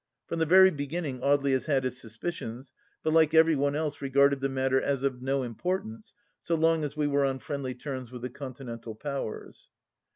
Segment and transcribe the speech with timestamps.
[0.25, 4.39] From the very beginning Audely has had his suspicions, but like every one else regarded
[4.39, 8.23] the matter as of no importance so long as we were on friendly terms with
[8.23, 9.69] the Continental powers.